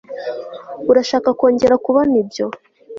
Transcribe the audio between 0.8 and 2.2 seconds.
Urashaka kongera kubona